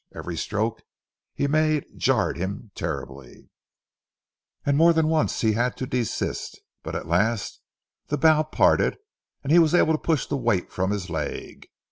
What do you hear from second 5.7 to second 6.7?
to desist,